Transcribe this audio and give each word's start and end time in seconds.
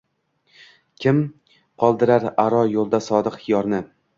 Kim 1.03 1.19
qoldirar 1.83 2.27
aro 2.47 2.65
yo‘lda 2.73 3.05
sodiq 3.11 3.41
yorni? 3.55 3.87